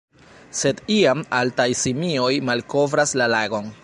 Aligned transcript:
Sed 0.59 0.79
iam, 0.95 1.21
altaj 1.41 1.67
simioj 1.83 2.33
malkovras 2.51 3.15
la 3.23 3.29
lagon. 3.37 3.71